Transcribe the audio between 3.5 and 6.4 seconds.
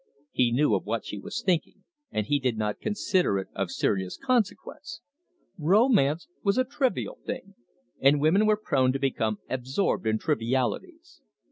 of serious consequence. Romance